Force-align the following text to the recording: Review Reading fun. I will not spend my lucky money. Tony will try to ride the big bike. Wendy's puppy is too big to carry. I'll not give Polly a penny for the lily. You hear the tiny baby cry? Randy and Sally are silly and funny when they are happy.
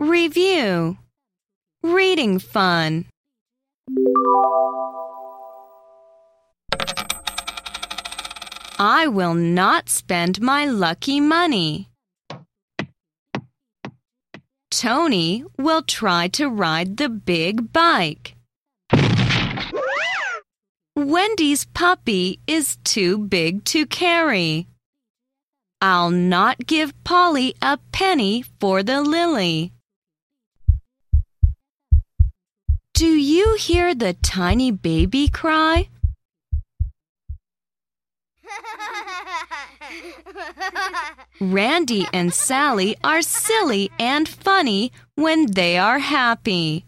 Review 0.00 0.98
Reading 1.84 2.40
fun. 2.40 3.06
I 8.78 9.06
will 9.06 9.34
not 9.34 9.88
spend 9.88 10.40
my 10.40 10.66
lucky 10.66 11.20
money. 11.20 11.90
Tony 14.70 15.44
will 15.56 15.82
try 15.82 16.26
to 16.28 16.48
ride 16.48 16.96
the 16.96 17.08
big 17.08 17.72
bike. 17.72 18.34
Wendy's 20.96 21.66
puppy 21.66 22.40
is 22.48 22.78
too 22.82 23.18
big 23.18 23.64
to 23.66 23.86
carry. 23.86 24.66
I'll 25.80 26.10
not 26.10 26.66
give 26.66 26.92
Polly 27.04 27.54
a 27.62 27.78
penny 27.92 28.42
for 28.58 28.82
the 28.82 29.00
lily. 29.00 29.72
You 33.34 33.54
hear 33.54 33.94
the 33.94 34.14
tiny 34.22 34.70
baby 34.70 35.28
cry? 35.28 35.88
Randy 41.40 42.06
and 42.12 42.32
Sally 42.32 42.96
are 43.02 43.22
silly 43.22 43.90
and 43.98 44.28
funny 44.28 44.92
when 45.16 45.46
they 45.46 45.76
are 45.78 45.98
happy. 45.98 46.84